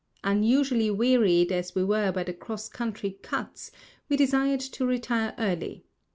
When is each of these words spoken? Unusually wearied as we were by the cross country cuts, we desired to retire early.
Unusually 0.23 0.89
wearied 0.89 1.51
as 1.51 1.75
we 1.75 1.83
were 1.83 2.11
by 2.11 2.23
the 2.23 2.33
cross 2.33 2.67
country 2.67 3.19
cuts, 3.21 3.69
we 4.09 4.17
desired 4.17 4.59
to 4.61 4.83
retire 4.87 5.35
early. 5.37 5.85